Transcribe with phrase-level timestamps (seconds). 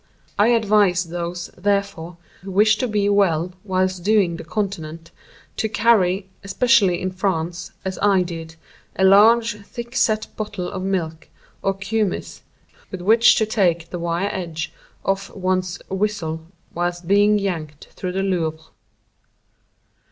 [0.39, 5.11] I advise those, therefore, who wish to be well whilst doing the Continent,
[5.57, 8.55] to carry, especially in France, as I did,
[8.95, 11.27] a large, thick set bottle of milk,
[11.61, 12.41] or kumiss,
[12.89, 14.73] with which to take the wire edge
[15.05, 18.59] off one's whistle whilst being yanked through the Louvre.